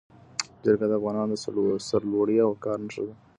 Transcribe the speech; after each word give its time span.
جرګه 0.63 0.85
د 0.87 0.93
افغانانو 0.99 1.33
د 1.77 1.81
سرلوړۍ 1.89 2.37
او 2.41 2.49
وقار 2.53 2.77
نښه 2.85 3.03
ده. 3.07 3.13